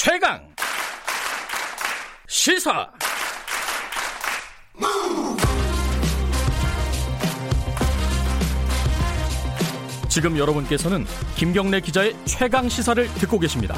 최강 0.00 0.40
시사 2.28 2.88
지금 10.08 10.38
여러분께서는 10.38 11.04
김경래 11.34 11.80
기자의 11.80 12.14
최강 12.26 12.68
시사를 12.68 13.08
듣고 13.14 13.40
계십니다. 13.40 13.74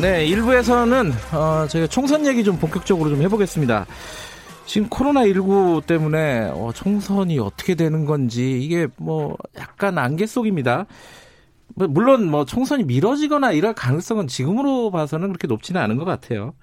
네, 0.00 0.26
1부에서는 0.28 1.12
어, 1.34 1.68
저희가 1.68 1.88
총선 1.88 2.24
얘기 2.24 2.42
좀 2.44 2.58
본격적으로 2.58 3.10
좀 3.10 3.20
해보겠습니다. 3.20 3.84
지금 4.64 4.88
코로나19 4.88 5.84
때문에 5.84 6.50
어, 6.54 6.70
총선이 6.74 7.38
어떻게 7.40 7.74
되는 7.74 8.06
건지 8.06 8.58
이게 8.58 8.86
뭐 8.96 9.36
약간 9.58 9.98
안개 9.98 10.24
속입니다. 10.24 10.86
뭐 11.74 11.86
물론 11.88 12.30
뭐 12.30 12.44
총선이 12.44 12.84
미뤄지거나 12.84 13.52
이럴 13.52 13.74
가능성은 13.74 14.28
지금으로 14.28 14.90
봐서는 14.90 15.28
그렇게 15.28 15.46
높지는 15.46 15.80
않은 15.80 15.96
것 15.96 16.04
같아요. 16.04 16.54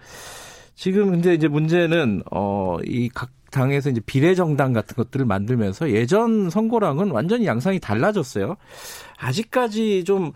지금 0.75 1.11
근데 1.11 1.34
이제 1.34 1.48
문제는 1.48 2.23
어이 2.31 3.09
각 3.09 3.30
당에서 3.52 3.91
이제 3.91 4.02
비례정당 4.03 4.73
같은 4.73 4.95
것들을 4.95 5.25
만들면서 5.25 5.91
예전 5.91 6.49
선거랑은 6.49 7.11
완전히 7.11 7.45
양상이 7.45 7.80
달라졌어요. 7.80 8.55
아직까지 9.20 10.03
좀 10.05 10.31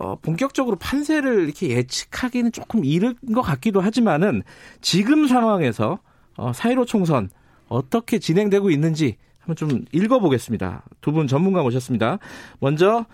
어, 0.00 0.16
본격적으로 0.16 0.76
판세를 0.76 1.44
이렇게 1.44 1.68
예측하기는 1.68 2.52
조금 2.52 2.84
이른 2.84 3.14
것 3.34 3.42
같기도 3.42 3.80
하지만은 3.80 4.42
지금 4.80 5.28
상황에서 5.28 5.98
어, 6.36 6.52
사이로 6.52 6.84
총선 6.86 7.28
어떻게 7.68 8.18
진행되고 8.18 8.70
있는지 8.70 9.16
한번 9.38 9.56
좀 9.56 9.84
읽어보겠습니다. 9.92 10.84
두 11.02 11.12
분 11.12 11.26
전문가 11.28 11.62
모셨습니다. 11.62 12.18
먼저 12.60 13.04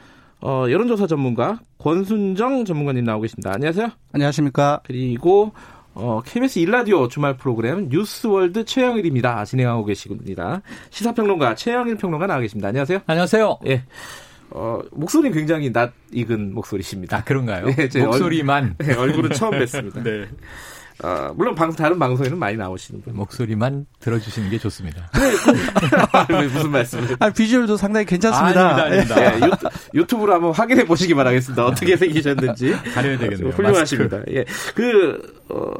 어, 0.42 0.66
여론조사 0.70 1.06
전문가 1.06 1.60
권순정 1.78 2.64
전문가님 2.64 3.04
나오고 3.04 3.22
계십니다. 3.22 3.52
안녕하세요. 3.54 3.88
안녕하십니까. 4.12 4.80
그리고 4.84 5.52
어, 5.94 6.22
KBS 6.24 6.60
일라디오 6.60 7.08
주말 7.08 7.36
프로그램 7.36 7.88
뉴스월드 7.88 8.64
최영일입니다. 8.64 9.44
진행하고 9.44 9.84
계십니다. 9.84 10.62
시사평론가 10.90 11.56
최영일 11.56 11.96
평론가 11.96 12.26
나와 12.26 12.40
계십니다. 12.40 12.68
안녕하세요. 12.68 13.00
안녕하세요. 13.06 13.58
예. 13.66 13.84
어, 14.50 14.80
목소리는 14.92 15.36
굉장히 15.36 15.70
낯익은 15.70 16.54
목소리십니다. 16.54 17.18
아, 17.18 17.24
그런가요? 17.24 17.66
네, 17.66 17.88
목소리만. 18.04 18.76
얼, 18.80 18.86
네, 18.86 18.94
얼굴은 18.94 19.30
처음 19.32 19.52
뵀습니다. 19.52 20.02
네. 20.02 20.26
어, 21.02 21.32
물론 21.34 21.54
방, 21.54 21.72
다른 21.72 21.98
방송에는 21.98 22.38
많이 22.38 22.56
나오시는 22.56 23.02
분. 23.02 23.16
목소리만 23.16 23.86
들어주시는 24.00 24.50
게 24.50 24.58
좋습니다. 24.58 25.10
네, 26.28 26.46
무슨 26.52 26.70
말씀을? 26.70 27.16
아, 27.18 27.30
비주얼도 27.30 27.76
상당히 27.76 28.04
괜찮습니다. 28.06 28.60
아, 28.60 28.82
아닙니다, 28.84 29.14
아닙니다. 29.16 29.70
네, 29.70 29.80
유튜, 29.94 30.18
브로 30.18 30.34
한번 30.34 30.52
확인해 30.52 30.84
보시기 30.84 31.14
바라겠습니다. 31.14 31.64
어떻게 31.64 31.96
생기셨는지. 31.96 32.74
가려야 32.94 33.18
되겠네요. 33.18 33.50
훌륭하십니다. 33.50 34.18
마스크. 34.18 34.34
예. 34.36 34.44
그, 34.74 35.40
어, 35.48 35.72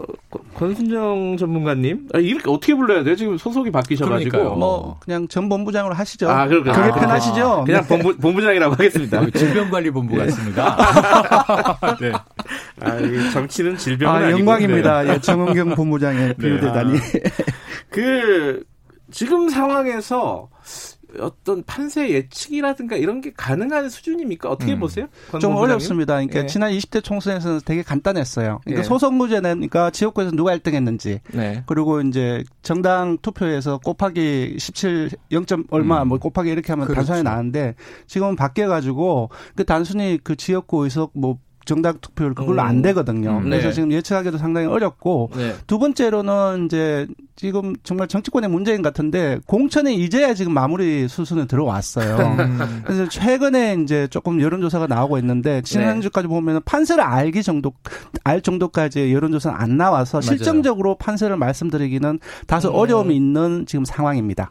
권순정 0.54 1.36
전문가님. 1.38 2.08
아, 2.14 2.18
이렇게 2.18 2.50
어떻게 2.50 2.74
불러야 2.74 3.02
돼요? 3.04 3.14
지금 3.16 3.36
소속이 3.36 3.70
바뀌셔가지고. 3.70 4.30
그러니까요. 4.30 4.56
뭐, 4.56 4.98
그냥 5.00 5.28
전 5.28 5.48
본부장으로 5.48 5.94
하시죠. 5.94 6.30
아, 6.30 6.46
그렇군요. 6.46 6.72
그게 6.74 6.88
아, 6.88 6.94
편하시죠? 6.94 7.64
그냥 7.66 7.84
본부, 7.86 8.16
본부장이라고 8.16 8.72
하겠습니다. 8.74 9.24
질병관리본부 9.36 10.16
같습니다. 10.16 10.76
네. 12.00 12.12
아, 12.80 13.30
정치는 13.32 13.76
질병은 13.76 14.14
아, 14.14 14.24
아니고. 14.24 14.38
영광입니다. 14.40 15.02
네. 15.02 15.14
예, 15.14 15.20
정은경 15.20 15.74
본부장에 15.74 16.34
비유되다니. 16.34 16.92
네. 16.98 17.22
아, 17.24 17.30
그, 17.90 18.64
지금 19.10 19.48
상황에서 19.48 20.48
어떤 21.18 21.64
판세 21.64 22.10
예측이라든가 22.10 22.96
이런 22.96 23.20
게 23.20 23.32
가능한 23.36 23.88
수준입니까? 23.88 24.48
어떻게 24.48 24.74
음. 24.74 24.80
보세요? 24.80 25.06
좀 25.40 25.56
어렵습니다. 25.56 26.14
그러니까 26.14 26.40
예. 26.40 26.46
지난 26.46 26.70
20대 26.72 27.02
총선에서는 27.02 27.60
되게 27.64 27.82
간단했어요. 27.82 28.60
그러니까 28.64 28.80
예. 28.80 28.84
소선무죄는 28.84 29.54
그러니까 29.56 29.90
지역구에서 29.90 30.32
누가 30.32 30.56
1등했는지 30.56 31.20
네. 31.32 31.64
그리고 31.66 32.00
이제 32.00 32.44
정당 32.62 33.18
투표에서 33.20 33.78
곱하기 33.78 34.56
17 34.58 35.10
0. 35.32 35.44
얼마 35.70 36.02
음. 36.02 36.08
뭐 36.08 36.18
곱하기 36.18 36.50
이렇게 36.50 36.72
하면 36.72 36.86
그렇죠. 36.86 37.06
단순히 37.06 37.22
나는데 37.22 37.74
지금은 38.06 38.36
바뀌어 38.36 38.68
가지고 38.68 39.30
그 39.56 39.64
단순히 39.64 40.18
그 40.22 40.36
지역구 40.36 40.84
의석 40.84 41.12
뭐 41.14 41.38
정당 41.70 41.98
투표율 42.00 42.34
그걸로 42.34 42.60
음. 42.62 42.66
안 42.66 42.82
되거든요. 42.82 43.38
음, 43.38 43.44
네. 43.44 43.50
그래서 43.50 43.70
지금 43.70 43.92
예측하기도 43.92 44.38
상당히 44.38 44.66
어렵고 44.66 45.30
네. 45.36 45.54
두 45.68 45.78
번째로는 45.78 46.66
이제 46.66 47.06
지금 47.36 47.76
정말 47.84 48.08
정치권의 48.08 48.50
문제인 48.50 48.82
같은데 48.82 49.38
공천에 49.46 49.94
이제야 49.94 50.34
지금 50.34 50.52
마무리 50.52 51.06
수순에 51.06 51.46
들어왔어요. 51.46 52.16
음. 52.16 52.82
그래서 52.84 53.08
최근에 53.08 53.78
이제 53.84 54.08
조금 54.08 54.40
여론조사가 54.40 54.88
나오고 54.88 55.16
있는데 55.18 55.62
지난주까지 55.62 56.26
네. 56.26 56.34
보면 56.34 56.60
판세를 56.64 57.04
알기 57.04 57.44
정도 57.44 57.72
알 58.24 58.40
정도까지 58.40 59.12
여론조사는 59.12 59.56
안 59.56 59.76
나와서 59.76 60.18
맞아요. 60.18 60.22
실정적으로 60.22 60.96
판세를 60.96 61.36
말씀드리기는 61.36 62.18
다소 62.48 62.70
음. 62.70 62.74
어려움이 62.74 63.14
있는 63.14 63.64
지금 63.68 63.84
상황입니다. 63.84 64.50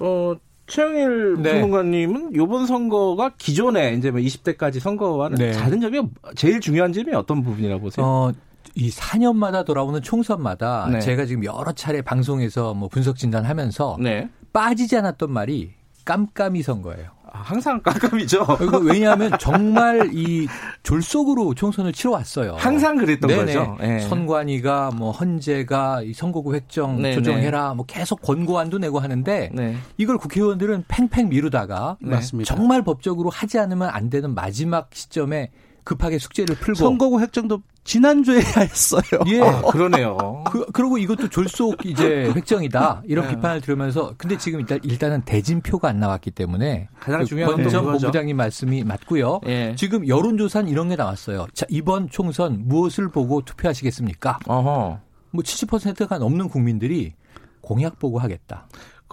어 0.00 0.34
최영일 0.66 1.42
네. 1.42 1.52
평론가님은 1.52 2.32
이번 2.34 2.66
선거가 2.66 3.32
기존에 3.38 3.94
이제 3.94 4.10
뭐 4.10 4.20
20대까지 4.20 4.80
선거와는 4.80 5.38
네. 5.38 5.52
다른 5.52 5.80
점이 5.80 6.02
제일 6.34 6.60
중요한 6.60 6.92
점이 6.92 7.14
어떤 7.14 7.42
부분이라고 7.42 7.80
보세요? 7.80 8.04
어, 8.04 8.32
이 8.74 8.90
4년마다 8.90 9.64
돌아오는 9.64 10.02
총선마다 10.02 10.88
네. 10.90 11.00
제가 11.00 11.24
지금 11.24 11.44
여러 11.44 11.72
차례 11.72 12.02
방송에서 12.02 12.74
뭐 12.74 12.88
분석 12.88 13.16
진단하면서 13.16 13.98
네. 14.00 14.28
빠지지 14.52 14.96
않았던 14.96 15.30
말이 15.30 15.72
깜깜이 16.04 16.62
선거예요. 16.62 17.10
아, 17.46 17.50
항상 17.50 17.80
깜깜이죠. 17.80 18.44
왜냐하면 18.82 19.32
정말 19.38 20.10
이 20.12 20.48
졸속으로 20.82 21.54
총선을 21.54 21.92
치러왔어요. 21.92 22.56
항상 22.58 22.96
그랬던 22.96 23.28
네네. 23.28 23.54
거죠. 23.54 23.76
네. 23.80 24.00
선관위가 24.00 24.90
뭐 24.94 25.12
헌재가 25.12 26.02
이 26.02 26.12
선거구 26.12 26.54
획정 26.54 26.96
네네. 27.00 27.14
조정해라 27.14 27.74
뭐 27.74 27.86
계속 27.86 28.20
권고안도 28.22 28.78
내고 28.78 28.98
하는데 28.98 29.50
네. 29.52 29.76
이걸 29.96 30.18
국회의원들은 30.18 30.84
팽팽 30.88 31.28
미루다가 31.28 31.96
네. 32.00 32.18
정말 32.44 32.82
법적으로 32.82 33.30
하지 33.30 33.58
않으면 33.58 33.88
안 33.90 34.10
되는 34.10 34.34
마지막 34.34 34.90
시점에 34.92 35.50
급하게 35.86 36.18
숙제를 36.18 36.56
풀고 36.56 36.78
선거구 36.78 37.20
획정도 37.20 37.62
지난주에 37.84 38.40
했어요. 38.58 39.02
예. 39.28 39.40
아, 39.40 39.62
그러네요. 39.62 40.42
그, 40.50 40.66
그리고 40.72 40.98
이것도 40.98 41.28
졸속 41.30 41.86
이제 41.86 42.32
획정이다. 42.34 43.02
이런 43.06 43.26
네. 43.28 43.34
비판을 43.36 43.60
들으면서 43.60 44.12
근데 44.18 44.36
지금 44.36 44.58
일단 44.60 44.80
일단은 44.82 45.22
대진표가 45.22 45.88
안 45.88 46.00
나왔기 46.00 46.32
때문에 46.32 46.88
가장 46.98 47.24
중요한 47.24 47.54
권전 47.56 47.84
본부장님 47.84 48.36
말씀이 48.36 48.82
맞고요. 48.82 49.40
예. 49.46 49.76
지금 49.76 50.06
여론조사는 50.08 50.68
이런 50.68 50.88
게 50.88 50.96
나왔어요. 50.96 51.46
자, 51.54 51.64
이번 51.68 52.10
총선 52.10 52.64
무엇을 52.66 53.08
보고 53.08 53.40
투표하시겠습니까? 53.42 54.40
어허. 54.48 55.00
뭐 55.30 55.42
70%가 55.42 56.18
넘는 56.18 56.48
국민들이 56.48 57.14
공약 57.60 58.00
보고 58.00 58.18
하겠다. 58.18 58.66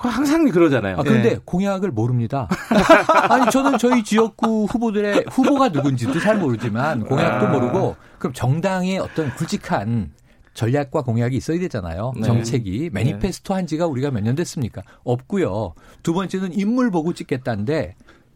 항상 0.10 0.46
그러잖아요. 0.50 0.98
아, 0.98 1.04
근데 1.04 1.30
네. 1.36 1.40
공약을 1.46 1.92
모릅니다. 1.92 2.48
아니, 3.30 3.50
저는 3.52 3.78
저희 3.78 4.04
지역구 4.04 4.66
후보들의 4.66 5.26
후보가 5.30 5.70
누군지도 5.70 6.20
잘 6.20 6.38
모르지만 6.38 7.06
공약도 7.06 7.48
아. 7.48 7.50
모르고 7.52 7.96
그럼 8.20 8.34
정당의 8.34 9.00
어떤 9.00 9.34
굵직한 9.36 10.12
전략과 10.54 11.02
공약이 11.02 11.36
있어야 11.36 11.58
되잖아요. 11.60 12.14
네. 12.16 12.24
정책이 12.24 12.92
매니페스토 12.94 13.54
한 13.56 13.66
지가 13.66 13.88
우리가 13.88 14.12
몇 14.12 14.22
년 14.24 14.36
됐습니까? 14.36 14.82
없고요. 15.04 15.74
두 16.04 16.14
번째는 16.14 16.54
인물 16.54 16.92
보고 16.92 17.14
찍겠다는데 17.14 17.96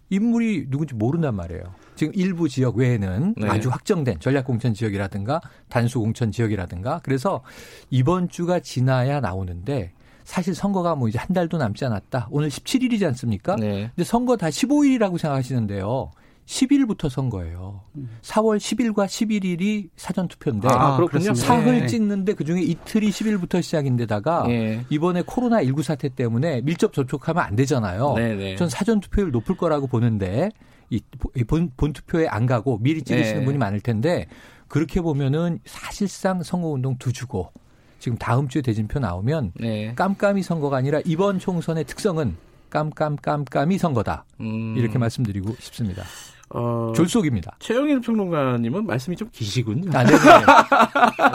인물이 0.09 0.67
누군지 0.69 0.95
모른단 0.95 1.35
말이에요. 1.35 1.63
지금 1.95 2.13
일부 2.15 2.47
지역 2.49 2.77
외에는 2.77 3.35
네. 3.37 3.47
아주 3.49 3.69
확정된 3.69 4.19
전략공천 4.19 4.73
지역이라든가 4.73 5.41
단수공천 5.69 6.31
지역이라든가 6.31 7.01
그래서 7.03 7.43
이번 7.89 8.29
주가 8.29 8.59
지나야 8.59 9.19
나오는데 9.19 9.91
사실 10.27 10.53
선거가 10.53 10.93
뭐 10.95 11.07
이제 11.07 11.17
한 11.17 11.29
달도 11.33 11.57
남지 11.57 11.85
않았다. 11.85 12.27
오늘 12.31 12.49
17일이지 12.49 13.05
않습니까? 13.07 13.55
네. 13.55 13.89
근데 13.95 14.03
선거 14.03 14.35
다 14.35 14.49
15일이라고 14.49 15.17
생각하시는데요. 15.17 16.11
10일부터 16.45 17.07
선거예요. 17.09 17.81
4월 18.23 18.57
10일과 18.57 19.05
11일이 19.05 19.87
사전 19.95 20.27
투표인데 20.27 20.67
아, 20.69 20.97
그렇군요. 20.97 21.33
사흘 21.33 21.79
네. 21.79 21.87
찍는데 21.87 22.33
그중에 22.33 22.61
이틀이 22.61 23.09
10일부터 23.09 23.61
시작인데다가 23.61 24.43
네. 24.47 24.85
이번에 24.89 25.23
코로나 25.25 25.61
19 25.63 25.81
사태 25.83 26.09
때문에 26.09 26.59
밀접 26.61 26.91
접촉하면 26.91 27.41
안 27.43 27.55
되잖아요. 27.55 28.13
네, 28.17 28.35
네. 28.35 28.55
전 28.57 28.67
사전 28.67 28.99
투표율 28.99 29.31
높을 29.31 29.55
거라고 29.55 29.87
보는데 29.87 30.49
이 30.89 30.99
본 31.47 31.71
본 31.77 31.93
투표에 31.93 32.27
안 32.27 32.45
가고 32.45 32.79
미리 32.79 33.01
찍으시는 33.01 33.39
네. 33.39 33.45
분이 33.45 33.57
많을 33.57 33.79
텐데 33.79 34.27
그렇게 34.67 34.99
보면은 34.99 35.59
사실상 35.65 36.43
선거 36.43 36.67
운동 36.67 36.97
두 36.97 37.13
주고 37.13 37.51
지금 37.99 38.17
다음 38.17 38.47
주에 38.47 38.61
대진표 38.61 38.99
나오면 38.99 39.53
네. 39.55 39.93
깜깜이 39.95 40.43
선거가 40.43 40.77
아니라 40.77 41.01
이번 41.05 41.39
총선의 41.39 41.85
특성은 41.85 42.35
깜깜깜깜이 42.69 43.77
선거다. 43.77 44.25
음. 44.39 44.75
이렇게 44.77 44.97
말씀드리고 44.97 45.55
싶습니다. 45.59 46.03
어, 46.49 46.93
졸속입니다. 46.95 47.57
최영일 47.59 47.99
평론가님은 47.99 48.85
말씀이 48.85 49.17
좀 49.17 49.29
기시군요. 49.33 49.91
아, 49.93 50.03
네 50.03 50.11
네. 50.13 50.17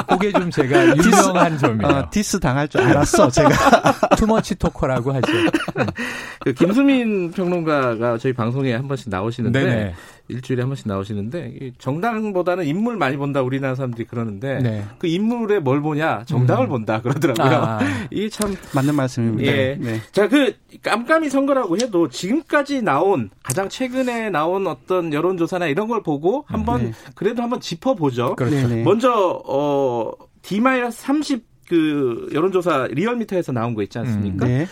그게 0.09 0.33
좀 0.33 0.51
제가 0.51 0.97
유명한 0.97 1.59
점이에요. 1.59 1.87
어, 1.87 2.11
디스 2.11 2.41
당할 2.41 2.67
줄 2.67 2.81
알았어, 2.81 3.29
제가. 3.31 3.51
too 4.17 4.33
much 4.33 4.55
talker라고 4.55 5.13
하죠. 5.15 5.33
그 6.41 6.55
김수민 6.55 7.31
평론가가 7.31 8.17
저희 8.19 8.33
방송에 8.33 8.73
한 8.73 8.89
번씩 8.89 9.11
나오시는데 9.11 9.63
네네. 9.63 9.95
일주일에 10.33 10.63
한 10.63 10.71
번씩 10.71 10.89
나오시는데 10.89 11.73
정당보다는 11.79 12.67
인물 12.67 12.97
많이 12.97 13.17
본다 13.17 13.43
우리나라 13.43 13.75
사람들이 13.75 14.07
그러는데 14.07 14.59
네. 14.59 14.85
그 14.99 15.07
인물에 15.07 15.59
뭘 15.61 15.81
보냐 15.81 16.25
정당을 16.25 16.67
음. 16.67 16.69
본다 16.69 17.01
그러더라고요. 17.03 17.57
아. 17.57 17.81
이게 18.11 18.29
참 18.29 18.55
맞는 18.75 18.95
말씀입니다. 18.95 19.53
예. 19.53 19.77
네. 19.79 20.01
자그 20.13 20.55
깜깜이 20.83 21.29
선거라고 21.29 21.77
해도 21.77 22.09
지금까지 22.09 22.83
나온 22.83 23.31
가장 23.43 23.69
최근에 23.69 24.31
나온 24.31 24.67
어떤 24.67 25.13
여론조사나 25.13 25.67
이런 25.67 25.89
걸 25.89 26.03
보고 26.03 26.45
한번 26.49 26.85
네. 26.85 26.93
그래도 27.15 27.43
한번 27.43 27.61
짚어보죠. 27.61 28.37
그렇죠. 28.37 28.69
먼저 28.85 29.43
어 29.47 30.13
D-30 30.43 31.43
그 31.69 32.29
여론조사 32.33 32.89
리얼미터에서 32.91 33.53
나온 33.53 33.75
거 33.75 33.83
있지 33.83 33.99
않습니까? 33.99 34.47
음, 34.47 34.49
네. 34.49 34.67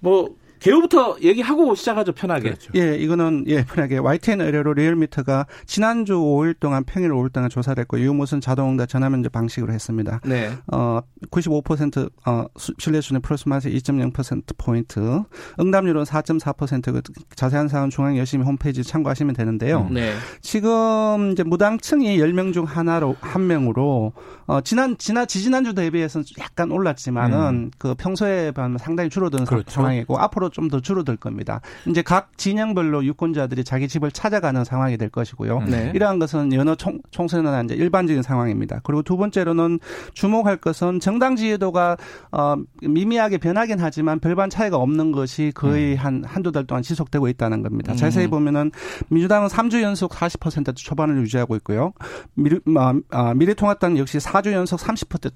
뭐 0.00 0.34
개요부터 0.62 1.16
얘기하고 1.20 1.74
시작하죠 1.74 2.12
편하게. 2.12 2.50
그렇죠. 2.50 2.70
예, 2.76 2.96
이거는 2.96 3.44
예 3.48 3.64
편하게 3.64 3.98
YTN 3.98 4.40
의뢰로 4.40 4.74
리얼미터가 4.74 5.46
지난주 5.66 6.14
5일 6.14 6.58
동안 6.60 6.84
평일 6.84 7.10
5일 7.10 7.32
동안 7.32 7.50
조사를 7.50 7.80
했고 7.80 7.98
유무선 7.98 8.40
자동응답 8.40 8.88
전화면접 8.88 9.32
방식으로 9.32 9.72
했습니다. 9.72 10.20
네. 10.24 10.52
어95% 10.70 12.10
어, 12.26 12.44
신뢰 12.78 13.00
수준 13.00 13.20
플러스 13.20 13.48
마이너스 13.48 13.70
2.0% 13.70 14.56
포인트, 14.56 15.22
응답률은 15.58 16.04
4.4%그 16.04 17.02
자세한 17.34 17.68
사항은 17.68 17.90
중앙여심위 17.90 18.44
홈페이지 18.44 18.84
참고하시면 18.84 19.34
되는데요. 19.34 19.88
네. 19.90 20.14
지금 20.40 21.32
이제 21.32 21.42
무당층이 21.42 22.18
10명 22.18 22.52
중 22.52 22.64
하나로 22.64 23.16
한 23.20 23.46
명으로 23.48 24.12
어 24.46 24.60
지난 24.60 24.96
지난 24.96 25.26
지지난주 25.26 25.74
대비해서는 25.74 26.24
약간 26.38 26.70
올랐지만은 26.70 27.38
음. 27.48 27.70
그 27.78 27.94
평소에 27.94 28.52
비하면 28.52 28.78
상당히 28.78 29.10
줄어든 29.10 29.44
그렇죠. 29.44 29.70
상황이고 29.70 30.18
앞으로 30.18 30.51
좀 30.52 30.72
더 30.72 30.80
줄어들 30.80 31.16
겁니다. 31.16 31.60
이제 31.86 32.02
각 32.02 32.36
진영별로 32.38 33.04
유권자들이 33.04 33.62
자기 33.62 33.88
집을 33.88 34.10
찾아가는 34.10 34.64
상황이 34.64 34.96
될 34.96 35.10
것이고요. 35.10 35.60
네. 35.68 35.92
이러한 35.94 36.18
것은 36.18 36.52
연어 36.52 36.74
총, 36.76 37.00
총선이나 37.10 37.62
이제 37.62 37.74
일반적인 37.74 38.22
상황입니다. 38.22 38.80
그리고 38.84 39.02
두 39.02 39.16
번째로는 39.16 39.78
주목할 40.14 40.56
것은 40.56 40.98
정당 40.98 41.36
지지도가 41.36 41.96
어, 42.32 42.56
미미하게 42.80 43.38
변하긴 43.38 43.78
하지만 43.80 44.18
별반 44.18 44.48
차이가 44.48 44.78
없는 44.78 45.12
것이 45.12 45.52
거의 45.54 45.92
음. 45.92 45.98
한 45.98 46.24
한두 46.24 46.52
달 46.52 46.64
동안 46.64 46.82
지속되고 46.82 47.28
있다는 47.28 47.62
겁니다. 47.62 47.92
음. 47.92 47.96
자세히 47.96 48.26
보면은 48.28 48.70
민주당은 49.08 49.48
3주 49.48 49.82
연속 49.82 50.12
40% 50.12 50.74
초반을 50.74 51.20
유지하고 51.20 51.54
있고요. 51.56 51.92
미래, 52.34 52.58
아, 52.78 52.94
아, 53.10 53.34
미래통합당 53.34 53.98
역시 53.98 54.18
4주 54.18 54.52
연속 54.52 54.80
30% 54.80 55.30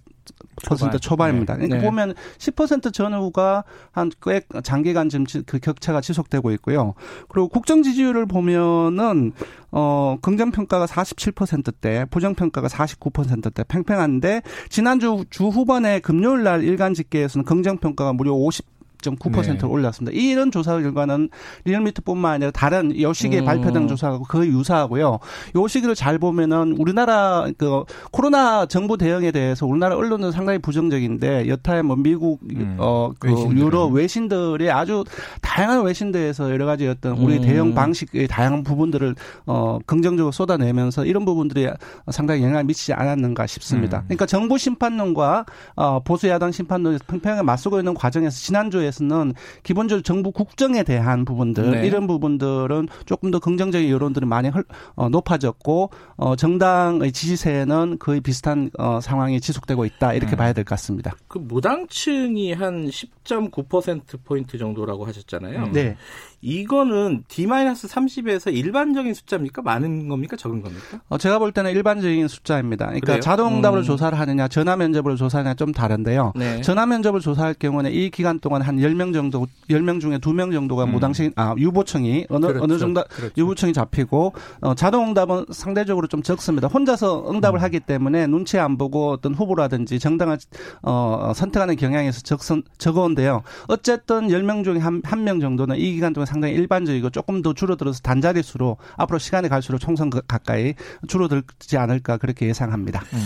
초반. 0.62 0.98
초반입니다. 0.98 1.54
네. 1.54 1.66
그러니까 1.66 1.78
네. 1.78 1.84
보면 1.86 2.14
10% 2.38 2.92
전후가 2.92 3.64
한 3.92 4.10
꽤 4.22 4.40
장기간 4.62 5.08
지금 5.08 5.24
그 5.46 5.58
격차가 5.58 6.00
지속되고 6.00 6.50
있고요. 6.52 6.94
그리고 7.28 7.48
국정 7.48 7.82
지지율을 7.82 8.26
보면은 8.26 9.32
어 9.70 10.16
긍정 10.22 10.50
평가가 10.50 10.86
47%대, 10.86 12.06
부정 12.10 12.34
평가가 12.34 12.68
49%대 12.68 13.64
팽팽한데 13.68 14.42
지난주 14.68 15.24
주 15.30 15.48
후반에 15.48 16.00
금요일 16.00 16.42
날 16.42 16.64
일간 16.64 16.94
집계에서는 16.94 17.44
긍정 17.44 17.78
평가가 17.78 18.12
무려 18.12 18.32
50 18.32 18.75
6.9% 19.10 19.58
네. 19.60 19.66
올랐습니다. 19.66 20.16
이런 20.16 20.50
조사 20.50 20.72
결과는 20.72 21.28
리얼미터뿐만 21.64 22.34
아니라 22.34 22.50
다른 22.50 23.00
여 23.00 23.12
시기에 23.12 23.40
음. 23.40 23.44
발표된 23.44 23.88
조사하고 23.88 24.24
거의 24.24 24.50
유사하고요. 24.50 25.18
요 25.56 25.68
시기를 25.68 25.94
잘 25.94 26.18
보면은 26.18 26.76
우리나라 26.78 27.46
그 27.56 27.84
코로나 28.10 28.66
정부 28.66 28.96
대응에 28.96 29.30
대해서 29.30 29.66
우리나라 29.66 29.96
언론은 29.96 30.32
상당히 30.32 30.58
부정적인데 30.58 31.48
여타의 31.48 31.82
뭐 31.82 31.96
미국 31.96 32.40
음. 32.50 32.76
어그 32.78 33.54
유럽 33.56 33.92
외신들이 33.92 34.70
아주 34.70 35.04
다양한 35.42 35.84
외신들에서 35.84 36.50
여러 36.50 36.66
가지 36.66 36.86
어떤 36.86 37.16
우리 37.18 37.36
음. 37.38 37.42
대응 37.42 37.74
방식의 37.74 38.28
다양한 38.28 38.64
부분들을 38.64 39.14
어 39.46 39.78
긍정적으로 39.86 40.32
쏟아내면서 40.32 41.04
이런 41.04 41.24
부분들이 41.24 41.68
상당히 42.10 42.42
영향을 42.42 42.64
미치지 42.64 42.92
않았는가 42.92 43.46
싶습니다. 43.46 43.98
음. 43.98 44.04
그러니까 44.06 44.26
정부 44.26 44.58
심판론과 44.58 45.46
어 45.76 46.00
보수 46.00 46.28
야당 46.28 46.52
심판론이 46.52 46.98
평평하게 47.06 47.42
맞서고 47.42 47.78
있는 47.78 47.94
과정에서 47.94 48.36
지난주에 48.36 48.90
대해서는 48.96 49.34
기본적으로 49.62 50.02
정부 50.02 50.32
국정에 50.32 50.82
대한 50.82 51.24
부분들 51.24 51.70
네. 51.70 51.86
이런 51.86 52.06
부분들은 52.06 52.88
조금 53.04 53.30
더 53.30 53.38
긍정적인 53.38 53.90
여론들이 53.90 54.26
많이 54.26 54.48
헐, 54.48 54.64
어, 54.94 55.08
높아졌고 55.08 55.90
어, 56.16 56.36
정당의 56.36 57.12
지지세는 57.12 57.98
거의 57.98 58.20
비슷한 58.20 58.70
어, 58.78 59.00
상황이 59.00 59.40
지속되고 59.40 59.84
있다 59.84 60.14
이렇게 60.14 60.34
음. 60.34 60.38
봐야 60.38 60.52
될 60.52 60.64
것 60.64 60.70
같습니다. 60.70 61.14
그 61.28 61.38
무당층이 61.38 62.52
한 62.54 62.88
10.9% 62.88 64.24
포인트 64.24 64.58
정도라고 64.58 65.06
하셨잖아요. 65.06 65.70
네. 65.72 65.96
이거는 66.40 67.24
D-30에서 67.28 68.54
일반적인 68.54 69.14
숫자입니까? 69.14 69.62
많은 69.62 70.08
겁니까? 70.08 70.36
적은 70.36 70.62
겁니까? 70.62 71.00
어, 71.08 71.18
제가 71.18 71.38
볼 71.38 71.52
때는 71.52 71.72
일반적인 71.72 72.28
숫자입니다. 72.28 72.86
그러니까 72.86 73.06
그래요? 73.06 73.20
자동응답으로 73.20 73.82
음. 73.82 73.84
조사를 73.84 74.18
하느냐, 74.18 74.48
전화 74.48 74.76
면접으로 74.76 75.16
조사하느냐 75.16 75.54
좀 75.54 75.72
다른데요. 75.72 76.32
네. 76.36 76.60
전화 76.62 76.86
면접을 76.86 77.20
조사할 77.20 77.54
경우는 77.54 77.92
이 77.92 78.10
기간 78.10 78.38
동안 78.40 78.62
한 78.62 78.76
10명 78.76 79.12
정도, 79.12 79.46
10명 79.68 80.00
중에 80.00 80.18
2명 80.18 80.52
정도가 80.52 80.84
음. 80.84 80.92
무당식, 80.92 81.32
아, 81.36 81.54
유보청이 81.58 82.26
어느, 82.30 82.46
그렇죠. 82.46 82.64
어느 82.64 82.78
정도 82.78 83.04
그렇죠. 83.08 83.34
유보청이 83.36 83.72
잡히고, 83.72 84.32
어, 84.60 84.74
자동응답은 84.74 85.46
상대적으로 85.50 86.06
좀 86.06 86.22
적습니다. 86.22 86.68
혼자서 86.68 87.30
응답을 87.30 87.58
음. 87.58 87.62
하기 87.62 87.80
때문에 87.80 88.26
눈치 88.26 88.58
안 88.58 88.78
보고 88.78 89.10
어떤 89.10 89.34
후보라든지 89.34 89.98
정당을, 89.98 90.38
어, 90.82 91.32
선택하는 91.34 91.76
경향에서 91.76 92.20
적, 92.20 92.40
적어온데요. 92.78 93.42
어쨌든 93.68 94.28
10명 94.28 94.64
중에 94.64 94.78
한, 94.78 95.02
한 95.04 95.26
명 95.26 95.40
정도는 95.40 95.76
이 95.76 95.92
기간 95.92 96.12
동안 96.12 96.25
상당히 96.26 96.54
일반적이고 96.54 97.10
조금 97.10 97.42
더 97.42 97.52
줄어들어서 97.54 98.00
단자리 98.00 98.42
수로 98.42 98.76
앞으로 98.96 99.18
시간이 99.18 99.48
갈수록 99.48 99.78
총선 99.78 100.10
가까이 100.10 100.74
줄어들지 101.08 101.78
않을까 101.78 102.18
그렇게 102.18 102.46
예상합니다. 102.48 103.00
음. 103.14 103.18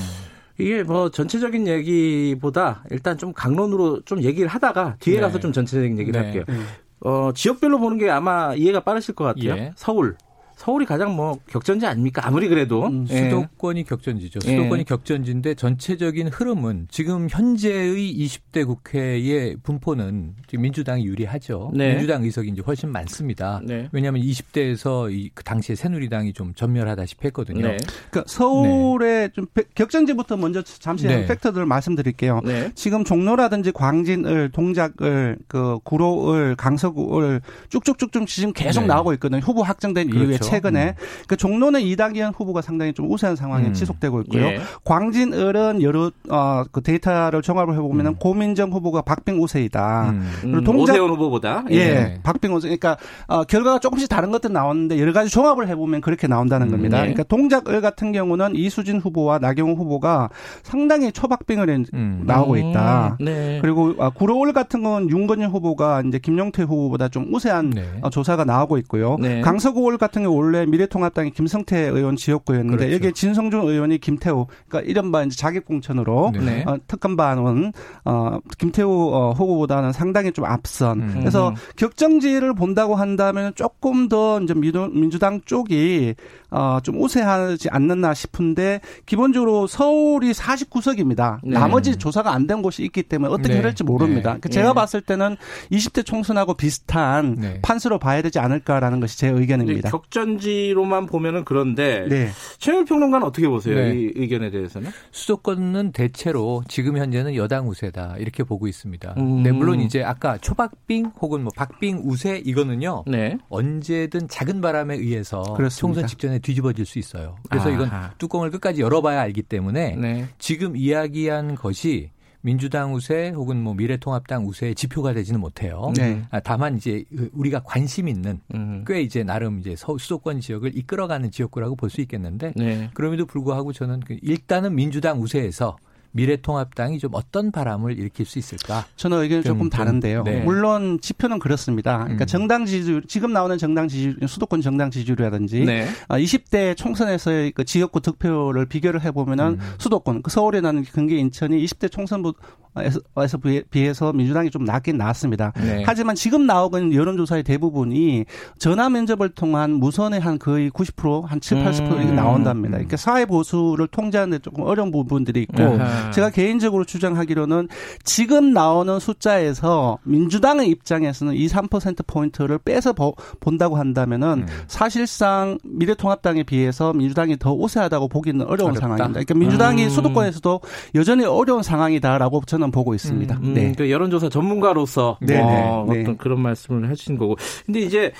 이게 0.59 0.83
뭐 0.83 1.11
전체적인 1.11 1.67
얘기보다 1.67 2.85
일단 2.91 3.17
좀 3.17 3.33
강론으로 3.33 4.03
좀 4.03 4.23
얘기를 4.23 4.47
하다가 4.47 4.97
뒤에 5.01 5.17
네. 5.17 5.21
가서 5.21 5.41
좀 5.41 5.53
전체적인 5.53 5.99
얘기를 5.99 6.21
네. 6.21 6.27
할게요. 6.27 6.45
네. 6.47 6.55
어, 7.01 7.33
지역별로 7.35 7.79
보는 7.79 7.99
게 7.99 8.11
아마 8.11 8.55
이해가 8.55 8.81
빠르실 8.81 9.15
것 9.15 9.25
같아요. 9.25 9.53
예. 9.57 9.73
서울, 9.75 10.17
서울이 10.61 10.85
가장 10.85 11.17
뭐 11.17 11.39
격전지 11.49 11.87
아닙니까? 11.87 12.21
아무리 12.27 12.47
그래도 12.47 12.87
음, 12.87 13.07
예. 13.09 13.31
수도권이 13.31 13.81
예. 13.81 13.85
격전지죠. 13.85 14.41
수도권이 14.41 14.81
예. 14.81 14.85
격전지인데 14.85 15.55
전체적인 15.55 16.29
흐름은 16.29 16.89
지금 16.91 17.29
현재의 17.31 18.15
20대 18.19 18.67
국회의 18.67 19.57
분포는 19.63 20.35
지금 20.49 20.63
민주당이 20.63 21.07
유리하죠. 21.07 21.71
네. 21.75 21.93
민주당 21.93 22.25
의석이 22.25 22.51
이제 22.51 22.63
훨씬 22.67 22.91
많습니다. 22.93 23.63
네. 23.65 23.89
왜냐하면 23.93 24.21
20대에서 24.23 25.11
이 25.11 25.31
그 25.35 25.45
당시에 25.45 25.75
새누리당이 25.75 26.35
좀 26.35 26.53
전멸하다시피 26.55 27.27
했거든요. 27.29 27.67
네. 27.67 27.79
그러니까 28.11 28.25
서울의 28.27 29.29
네. 29.29 29.29
좀 29.33 29.47
격전지부터 29.75 30.37
먼저 30.37 30.63
잠시 30.63 31.07
네. 31.07 31.25
팩터들을 31.27 31.65
말씀드릴게요. 31.65 32.41
네. 32.45 32.71
지금 32.75 33.05
종로라든지 33.05 33.73
광진을, 33.73 34.51
동작을, 34.51 35.39
그 35.49 35.79
구로을, 35.85 36.57
강서구을 36.57 37.41
쭉쭉쭉쭉 37.71 38.27
지금 38.27 38.53
계속 38.53 38.85
나오고 38.85 39.15
있거든요. 39.15 39.41
후보 39.41 39.63
확정된 39.63 40.11
그렇죠. 40.11 40.25
이후에 40.25 40.39
최근에 40.51 40.89
음. 40.89 41.25
그 41.27 41.37
종로는 41.37 41.81
이당기현 41.81 42.33
후보가 42.35 42.63
상당히 42.63 42.93
좀 42.93 43.11
우세한 43.11 43.37
상황이 43.37 43.69
음. 43.69 43.73
지속되고 43.73 44.23
있고요. 44.23 44.45
예. 44.45 44.61
광진을은 44.85 45.83
여러 45.83 46.11
어, 46.29 46.65
그 46.71 46.83
데이터를 46.83 47.43
종합을 47.43 47.75
해보면 47.75 48.07
음. 48.07 48.15
고민정 48.17 48.71
후보가 48.73 49.03
박빙 49.03 49.43
우세이다. 49.43 50.11
음. 50.11 50.31
그리고 50.43 50.61
동작 50.63 50.93
오세훈 50.93 51.11
후보보다 51.11 51.65
예, 51.71 51.77
예. 51.77 52.21
박빙 52.23 52.55
우세. 52.55 52.69
그러니까 52.69 52.97
어, 53.27 53.45
결과가 53.45 53.79
조금씩 53.79 54.09
다른 54.09 54.31
것들 54.31 54.53
나왔는데 54.53 54.99
여러 55.01 55.13
가지 55.13 55.31
종합을 55.31 55.69
해보면 55.69 56.01
그렇게 56.01 56.27
나온다는 56.27 56.69
음. 56.69 56.73
겁니다. 56.73 56.99
예. 56.99 57.01
그러니까 57.03 57.23
동작을 57.25 57.81
같은 57.81 58.13
경우는 58.13 58.57
이수진 58.57 58.99
후보와 58.99 59.39
나경원 59.39 59.77
후보가 59.77 60.31
상당히 60.63 61.13
초박빙을 61.13 61.69
음. 61.95 62.23
나오고 62.27 62.57
있다. 62.57 63.17
네. 63.21 63.59
그리고 63.63 63.95
아, 63.99 64.11
구로올 64.11 64.53
같은 64.53 64.83
건 64.83 65.09
윤건일 65.09 65.49
후보가 65.49 66.03
이제 66.07 66.19
김용태 66.19 66.63
후보보다 66.63 67.09
좀 67.09 67.33
우세한 67.33 67.71
네. 67.71 67.85
어, 68.03 68.11
조사가 68.11 68.45
나오고 68.45 68.79
있고요. 68.79 69.17
네. 69.21 69.41
강서구올 69.41 69.99
같은 69.99 70.23
경우 70.23 70.37
원래 70.41 70.67
미래통합당이 70.67 71.31
김성태 71.31 71.79
의원 71.89 72.17
지역구였는데 72.17 72.77
그렇죠. 72.77 72.95
여기에 72.95 73.13
진성준 73.13 73.63
의원이 73.63 73.99
김태우 73.99 74.47
그러니까 74.69 74.91
이른바 74.91 75.23
이제 75.23 75.37
자객공천으로 75.37 76.33
네. 76.35 76.65
어, 76.67 76.77
특검반은 76.87 77.73
어, 78.05 78.39
김태우 78.59 79.11
어, 79.13 79.33
후보보다는 79.33 79.93
상당히 79.93 80.33
좀 80.33 80.45
앞선. 80.45 81.01
음. 81.01 81.17
그래서 81.21 81.55
격정지를 81.77 82.55
본다고 82.55 82.95
한다면 82.97 83.53
조금 83.55 84.09
더 84.09 84.41
이제 84.41 84.55
민주당 84.55 85.41
쪽이 85.45 86.15
어, 86.51 86.79
좀 86.83 87.01
우세하지 87.01 87.69
않는나 87.71 88.13
싶은데 88.13 88.81
기본적으로 89.07 89.67
서울이 89.67 90.33
49석입니다. 90.33 91.39
네. 91.43 91.59
나머지 91.59 91.97
조사가 91.97 92.33
안 92.35 92.51
된 92.51 92.63
곳이 92.63 92.83
있기 92.83 93.05
때문에 93.05 93.33
어떻게 93.33 93.55
네. 93.55 93.63
될지 93.63 93.85
모릅니다. 93.85 94.37
네. 94.41 94.49
제가 94.49 94.71
네. 94.71 94.75
봤을 94.75 95.01
때는 95.01 95.37
20대 95.71 96.05
총선하고 96.05 96.55
비슷한 96.55 97.37
네. 97.39 97.61
판수로 97.63 98.01
봐야 98.01 98.23
되지 98.23 98.41
않을까라는 98.41 98.99
것이 98.99 99.17
제 99.17 99.29
의견입니다. 99.29 99.91
격전 99.91 100.30
수도권지로만 100.39 101.07
보면은 101.07 101.45
그런데 101.45 102.07
네. 102.09 102.29
최영 102.59 102.85
평론가는 102.85 103.27
어떻게 103.27 103.49
보세요? 103.49 103.75
네. 103.75 103.95
이 103.95 104.13
의견에 104.15 104.51
대해서는? 104.51 104.91
수도권은 105.11 105.93
대체로 105.93 106.63
지금 106.69 106.97
현재는 106.99 107.35
여당 107.35 107.69
우세다 107.69 108.17
이렇게 108.19 108.45
보고 108.45 108.69
있습니다. 108.69 109.15
음. 109.19 109.43
네, 109.43 109.53
물론 109.53 109.81
이제 109.81 110.03
아까 110.03 110.39
초박빙 110.39 111.13
혹은 111.21 111.43
뭐 111.43 111.53
박빙 111.57 112.03
우세 112.05 112.43
이거는요. 112.45 113.05
네. 113.07 113.39
언제든 113.49 114.29
작은 114.29 114.61
바람에 114.61 114.97
의해서 114.97 115.43
그렇습니다. 115.55 115.71
총선 115.81 116.07
직전에 116.07 116.39
뒤집어질 116.39 116.87
수 116.87 116.99
있어요. 116.99 117.37
그래서 117.49 117.69
아하. 117.69 117.75
이건 117.75 117.91
뚜껑을 118.19 118.51
끝까지 118.51 118.83
열어봐야 118.83 119.21
알기 119.21 119.43
때문에 119.43 119.97
네. 119.97 120.29
지금 120.39 120.77
이야기한 120.77 121.55
것이 121.55 122.11
민주당 122.43 122.95
우세 122.95 123.31
혹은 123.31 123.63
뭐 123.63 123.75
미래통합당 123.75 124.47
우세의 124.47 124.75
지표가 124.75 125.13
되지는 125.13 125.41
못해요. 125.41 125.93
네. 125.97 126.23
아, 126.31 126.41
다만 126.41 126.77
이제 126.77 127.05
우리가 127.33 127.61
관심 127.65 128.09
있는 128.09 128.41
음. 128.55 128.85
꽤 128.87 129.03
이제 129.03 129.23
나름 129.23 129.59
이제 129.59 129.77
수도권 129.77 130.41
지역을 130.41 130.77
이끌어가는 130.77 131.31
지역구라고 131.31 131.77
볼 131.77 131.91
수 131.91 132.01
있겠는데 132.03 132.53
네. 132.55 132.89
그럼에도 132.95 133.27
불구하고 133.27 133.73
저는 133.73 134.01
그 134.01 134.17
일단은 134.23 134.75
민주당 134.77 135.21
우세에서 135.21 135.77
미래통합당이 136.13 136.99
좀 136.99 137.11
어떤 137.15 137.53
바람을 137.53 137.99
일으킬 137.99 138.27
수 138.27 138.39
있을까? 138.39 138.85
저는 138.97 139.19
의견이 139.19 139.43
조금 139.43 139.63
좀, 139.63 139.71
다른데요. 139.71 140.25
네. 140.25 140.41
물론 140.41 141.01
지표는 141.01 141.39
그렇습니다. 141.39 141.99
그러니까 141.99 142.25
음. 142.25 142.27
정당 142.27 142.67
지지율 142.67 143.03
지금 143.07 143.33
나오는 143.33 143.57
정당 143.59 143.89
지지율 143.89 144.17
수도권 144.27 144.61
정당 144.61 144.91
지지율이라든지 144.91 145.65
네. 145.65 145.89
20대 146.09 146.73
아, 146.73 146.75
총선에서의 146.75 147.53
그 147.53 147.65
지역구 147.65 148.01
득표를 148.01 148.67
비교를 148.67 149.03
해보면은 149.05 149.59
음. 149.61 149.75
수도권 149.79 150.23
그 150.23 150.31
서울에 150.31 150.61
나는 150.61 150.85
경기 150.85 151.19
인천이 151.19 151.65
20대 151.65 151.91
총선부 151.91 152.35
에서 152.77 153.39
비해서 153.71 154.13
민주당이 154.13 154.51
좀 154.51 154.65
낮긴 154.65 154.97
낮습니다. 154.97 155.53
네. 155.57 155.83
하지만 155.85 156.15
지금 156.15 156.47
나오는 156.47 156.95
여론조사의 156.95 157.43
대부분이 157.43 158.25
전화 158.59 158.89
면접을 158.89 159.31
통한 159.31 159.73
무선의 159.73 160.21
한 160.21 160.39
거의 160.39 160.71
90%한 160.71 161.41
7, 161.41 161.65
80% 161.65 161.91
음. 161.91 162.15
나온답니다. 162.15 162.77
그러니까 162.77 162.97
사회 162.97 163.27
보수를 163.27 163.89
통제하는 163.89 164.31
데 164.31 164.39
조금 164.39 164.65
어려운 164.65 164.91
부분들이 164.93 165.43
있고 165.43 165.63
아하. 165.63 166.11
제가 166.13 166.31
개인적으로 166.31 166.85
주장하기로는 166.85 167.69
지금 168.05 168.53
나오는 168.53 168.99
숫자에서 169.01 169.99
민주당의 170.05 170.69
입장에서는 170.69 171.35
2, 171.35 171.47
3% 171.49 172.07
포인트를 172.07 172.59
빼서 172.59 172.95
본다고 173.41 173.77
한다면은 173.77 174.47
음. 174.47 174.47
사실상 174.69 175.59
미래통합당에 175.65 176.45
비해서 176.45 176.93
민주당이 176.93 177.39
더 177.39 177.53
우세하다고 177.53 178.09
보기는 178.09 178.47
어려운 178.47 178.71
어렵다. 178.71 178.81
상황입니다. 178.81 179.21
그러니까 179.21 179.35
민주당이 179.35 179.85
음. 179.85 179.91
수도권에서도 179.91 180.61
여전히 180.95 181.25
어려운 181.25 181.63
상황이다라고 181.63 182.43
저는 182.47 182.60
저는 182.61 182.71
보고 182.71 182.95
있습니다. 182.95 183.37
음, 183.39 183.45
음, 183.45 183.55
네. 183.55 183.73
그 183.77 183.91
여론조사 183.91 184.29
전문가로서 184.29 185.17
네, 185.21 185.41
어, 185.41 185.87
네. 185.89 186.03
어떤 186.03 186.17
그런 186.19 186.41
말씀을 186.41 186.89
해주신 186.91 187.17
거고. 187.17 187.37
근데 187.65 187.81
이제 187.81 188.13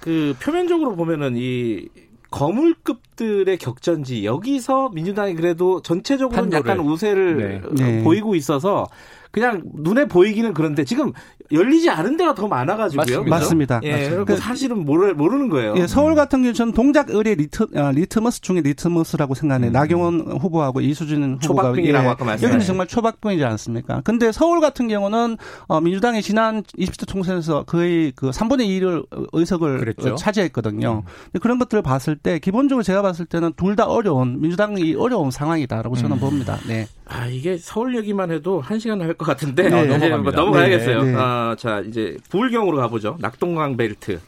그 0.00 0.34
표면적으로 0.42 0.96
보면은 0.96 1.34
이 1.36 1.88
거물급들의 2.30 3.56
격전지 3.56 4.24
여기서 4.24 4.90
민주당이 4.90 5.34
그래도 5.34 5.80
전체적으로 5.80 6.50
약간 6.52 6.80
우세를 6.80 7.36
네. 7.76 7.84
네. 7.84 8.02
보이고 8.02 8.34
있어서 8.34 8.86
그냥 9.34 9.62
눈에 9.74 10.06
보이기는 10.06 10.54
그런데 10.54 10.84
지금 10.84 11.12
열리지 11.50 11.90
않은 11.90 12.16
데가 12.16 12.34
더 12.36 12.46
많아가지고요. 12.46 13.24
맞습니다. 13.24 13.80
예, 13.82 13.90
맞습니다. 13.90 14.24
그 14.24 14.36
사실은 14.36 14.84
모르, 14.84 15.12
모르는 15.12 15.48
거예요. 15.48 15.74
예, 15.76 15.88
서울 15.88 16.14
같은 16.14 16.42
경우 16.42 16.52
는 16.54 16.72
동작을이 16.72 17.34
리트, 17.34 17.64
어, 17.74 17.90
리트머스 17.90 18.42
중에 18.42 18.60
리트머스라고 18.60 19.34
생각해요. 19.34 19.70
음. 19.70 19.72
나경원 19.72 20.20
후보하고 20.40 20.80
이수진 20.80 21.38
후보가 21.42 21.62
초박빙이라고 21.62 22.06
예, 22.06 22.10
아까 22.10 22.24
말씀 22.24 22.46
여기는 22.46 22.64
정말 22.64 22.86
초박빙이지 22.86 23.44
않습니까? 23.44 24.02
근데 24.04 24.30
서울 24.30 24.60
같은 24.60 24.86
경우는 24.86 25.36
어, 25.66 25.80
민주당이 25.80 26.22
지난 26.22 26.62
20대 26.62 27.08
총선에서 27.08 27.64
거의 27.64 28.12
그 28.14 28.30
3분의 28.30 28.68
1을 28.80 29.04
의석을 29.32 29.78
그랬죠. 29.80 30.14
차지했거든요. 30.14 31.02
음. 31.34 31.40
그런 31.40 31.58
것들을 31.58 31.82
봤을 31.82 32.14
때 32.16 32.38
기본적으로 32.38 32.84
제가 32.84 33.02
봤을 33.02 33.26
때는 33.26 33.52
둘 33.56 33.74
다 33.74 33.86
어려운 33.86 34.40
민주당이 34.40 34.94
어려운 34.96 35.32
상황이다라고 35.32 35.96
저는 35.96 36.18
음. 36.18 36.20
봅니다. 36.20 36.56
네. 36.68 36.86
아 37.06 37.26
이게 37.26 37.58
서울 37.58 37.96
얘기만 37.96 38.30
해도 38.30 38.60
한 38.60 38.78
시간 38.78 39.00
할 39.02 39.14
것 39.14 39.24
같은데 39.26 39.68
네, 39.68 39.84
넘어갑니다. 39.86 40.36
넘어가야겠어요. 40.40 41.02
네, 41.02 41.12
네. 41.12 41.16
아, 41.18 41.54
자 41.58 41.80
이제 41.86 42.16
부울경으로 42.30 42.78
가보죠. 42.78 43.16
낙동강 43.20 43.76
벨트. 43.76 44.18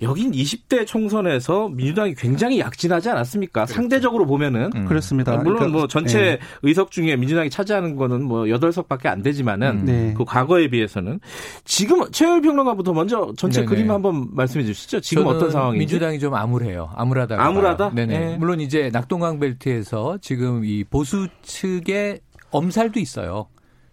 여긴 0.00 0.30
20대 0.32 0.86
총선에서 0.86 1.68
민주당이 1.68 2.14
굉장히 2.14 2.60
약진하지 2.60 3.10
않았습니까? 3.10 3.64
그렇죠. 3.64 3.74
상대적으로 3.74 4.26
보면은 4.26 4.70
음. 4.74 4.86
그렇습니다. 4.86 5.36
물론 5.38 5.56
그러니까, 5.58 5.78
뭐 5.78 5.86
전체 5.88 6.18
네. 6.20 6.38
의석 6.62 6.90
중에 6.92 7.16
민주당이 7.16 7.50
차지하는 7.50 7.96
거는 7.96 8.22
뭐 8.24 8.44
8석밖에 8.44 9.06
안 9.06 9.22
되지만은 9.22 9.68
음. 9.80 9.84
네. 9.84 10.14
그 10.16 10.24
과거에 10.24 10.68
비해서는 10.68 11.20
지금 11.64 12.10
최열 12.10 12.40
평론가부터 12.40 12.92
먼저 12.92 13.32
전체 13.36 13.60
네네. 13.60 13.68
그림 13.68 13.90
한번 13.90 14.28
말씀해 14.32 14.64
주시죠. 14.64 15.00
지금 15.00 15.26
어떤 15.26 15.50
상황인지. 15.50 15.78
민주당이 15.80 16.18
좀 16.20 16.34
암울해요. 16.34 16.90
암울하다. 16.94 17.42
암울하다? 17.44 17.90
네네. 17.94 18.18
네. 18.18 18.36
물론 18.38 18.60
이제 18.60 18.90
낙동강 18.92 19.38
벨트에서 19.40 20.18
지금 20.22 20.64
이 20.64 20.84
보수 20.84 21.28
측의 21.42 22.20
엄살도 22.52 23.00
있어요. 23.00 23.48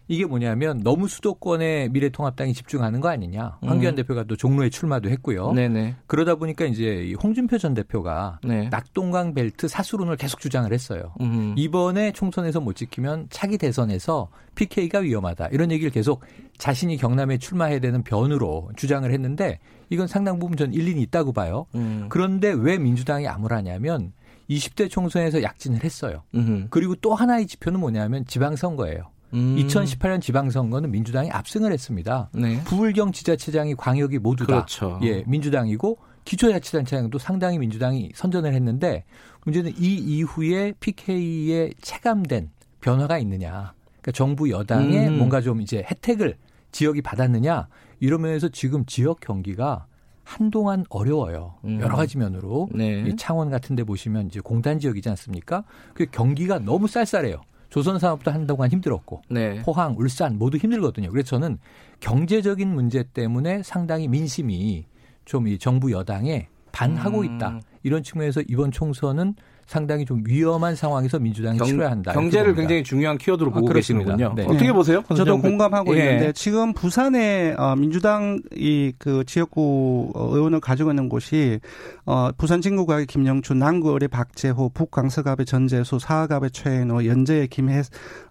이게 0.10 0.26
뭐냐면 0.26 0.82
너무 0.84 1.08
수도권에 1.08 1.90
미래통합당이 1.90 2.54
집중하는 2.56 3.00
거 3.00 3.10
아니냐. 3.10 3.60
황교안 3.62 3.94
음. 3.94 3.96
대표가 3.96 4.24
또 4.24 4.36
종로에 4.36 4.72
출마도 4.72 5.08
했고요. 5.08 5.52
네네. 5.52 5.98
그러다 6.08 6.34
보니까 6.34 6.66
이제 6.66 7.14
홍준표 7.22 7.60
전 7.60 7.76
대표가 7.76 8.40
네. 8.44 8.70
낙동강 8.70 9.36
벨트 9.36 9.68
사수론을 9.68 10.18
계속 10.18 10.40
주장을 10.40 10.72
했어요. 10.74 11.14
음. 11.22 11.54
이번에 11.56 12.12
총선에서 12.12 12.60
못 12.60 12.76
지키면 12.76 13.28
차기 13.30 13.60
대선에서 13.60 14.30
PK가 14.56 15.00
위험하다. 15.00 15.50
이런 15.52 15.72
얘기를 15.72 15.92
계속 15.92 16.24
자신이 16.58 16.98
경남에 16.98 17.38
출마해야 17.38 17.78
되는 17.78 18.02
변으로 18.02 18.72
주장을 18.76 19.10
했는데 19.10 19.60
이건 19.92 20.08
상당 20.08 20.40
부분 20.40 20.58
전 20.58 20.74
일리는 20.74 21.00
있다고 21.04 21.34
봐요. 21.34 21.68
음. 21.76 22.08
그런데 22.10 22.52
왜 22.52 22.80
민주당이 22.80 23.28
암울하냐면 23.28 24.14
20대 24.50 24.90
총선에서 24.90 25.44
약진을 25.44 25.84
했어요. 25.84 26.24
음흠. 26.34 26.68
그리고 26.70 26.96
또 26.96 27.14
하나의 27.14 27.48
지표는 27.48 27.80
뭐냐면 27.80 28.26
지방선거예요. 28.26 29.12
음. 29.34 29.56
2018년 29.58 30.22
지방선거는 30.22 30.90
민주당이 30.92 31.30
압승을 31.32 31.72
했습니다. 31.72 32.30
네. 32.34 32.64
부울경 32.64 33.12
지자체장이 33.12 33.76
광역이 33.76 34.20
모두 34.20 34.46
다 34.48 34.54
그렇죠. 34.54 35.00
예, 35.04 35.24
민주당이고 35.28 35.98
기초자치단체장도 36.26 37.18
상당히 37.20 37.58
민주당이 37.60 38.12
선전을 38.16 38.54
했는데 38.54 39.06
문제는 39.46 39.74
이 39.78 39.96
이후에 39.96 40.74
PK에 40.80 41.72
체감된 41.82 42.50
변화가 42.82 43.18
있느냐. 43.20 43.74
그러니까 44.02 44.12
정부 44.14 44.50
여당에 44.50 45.08
음. 45.08 45.18
뭔가 45.18 45.42
좀 45.42 45.62
이제 45.62 45.84
혜택을 45.90 46.36
지역이 46.72 47.02
받았느냐 47.02 47.68
이러 48.00 48.18
면에서 48.18 48.48
지금 48.50 48.86
지역 48.86 49.20
경기가 49.20 49.88
한동안 50.30 50.86
어려워요. 50.90 51.56
음. 51.66 51.80
여러 51.82 51.96
가지 51.96 52.18
면으로. 52.20 52.70
네. 52.72 53.04
이 53.08 53.16
창원 53.16 53.50
같은 53.50 53.76
데 53.76 53.84
보시면 53.84 54.28
이제 54.28 54.40
공단 54.40 54.80
지역이지 54.80 55.10
않습니까? 55.10 55.64
그 55.96 56.06
경기가 56.06 56.60
너무 56.60 56.88
쌀쌀해요. 56.88 57.42
조선 57.70 57.98
사업도 57.98 58.32
한동안 58.32 58.70
힘들었고 58.70 59.22
네. 59.30 59.62
포항, 59.64 59.96
울산 59.98 60.38
모두 60.38 60.58
힘들거든요. 60.58 61.10
그래서 61.10 61.30
저는 61.30 61.58
경제적인 62.00 62.68
문제 62.68 63.04
때문에 63.04 63.64
상당히 63.64 64.08
민심이 64.08 64.86
좀 65.26 65.48
이 65.48 65.58
정부 65.58 65.92
여당에 65.92 66.48
반하고 66.72 67.20
음. 67.20 67.26
있다. 67.26 67.60
이런 67.84 68.04
측면에서 68.04 68.42
이번 68.48 68.72
총선은 68.72 69.36
상당히 69.70 70.04
좀 70.04 70.24
위험한 70.26 70.76
상황에서 70.76 71.20
민주당이 71.20 71.60
경, 71.60 71.68
치러야 71.68 71.92
한다. 71.92 72.12
경제를 72.12 72.56
굉장히 72.56 72.84
중요한 72.84 73.20
키워드로 73.20 73.52
아, 73.52 73.54
보고 73.54 73.70
아, 73.70 73.74
계시는군요. 73.74 74.34
네. 74.36 74.44
어떻게 74.46 74.74
보세요? 74.74 75.04
저도 75.16 75.40
공감하고 75.40 75.96
예. 75.96 76.00
있는데 76.00 76.32
지금 76.34 76.74
부산에 76.74 77.54
어, 77.56 77.76
민주당 77.76 78.42
이그 78.56 79.26
지역구 79.28 80.12
어, 80.16 80.36
의원을 80.36 80.60
가지고 80.60 80.90
있는 80.90 81.08
곳이 81.08 81.60
어, 82.08 82.32
부산 82.36 82.62
진구갑의 82.62 83.06
김영춘, 83.06 83.60
남구을의 83.60 84.08
박재호, 84.08 84.70
북광석갑의 84.70 85.46
전재수, 85.46 86.00
사갑의 86.00 86.50
최인호, 86.50 87.06
연재의 87.06 87.48
김해 87.50 87.84